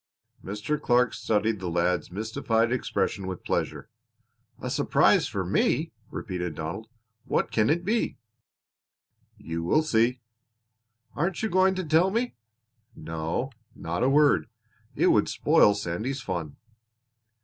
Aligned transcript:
Mr. 0.43 0.81
Clark 0.81 1.13
studied 1.13 1.59
the 1.59 1.69
lad's 1.69 2.09
mystified 2.11 2.71
expression 2.71 3.27
with 3.27 3.43
pleasure. 3.43 3.87
"A 4.59 4.67
surprise 4.71 5.27
for 5.27 5.45
me!" 5.45 5.91
repeated 6.09 6.55
Donald. 6.55 6.87
"What 7.25 7.51
can 7.51 7.69
it 7.69 7.85
be!" 7.85 8.17
"You 9.37 9.61
will 9.63 9.83
see." 9.83 10.19
"Aren't 11.13 11.43
you 11.43 11.49
going 11.51 11.75
to 11.75 11.83
tell 11.83 12.09
me?" 12.09 12.33
"No, 12.95 13.51
not 13.75 14.01
a 14.01 14.09
word. 14.09 14.47
It 14.95 15.11
would 15.11 15.29
spoil 15.29 15.75
Sandy's 15.75 16.19
fun." 16.23 16.55